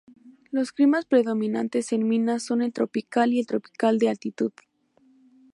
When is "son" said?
2.41-2.63